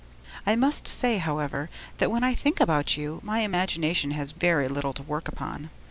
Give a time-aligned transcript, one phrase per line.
[0.47, 1.69] I must say, however,
[1.99, 5.69] that when I think about you, my imagination has very little to work upon.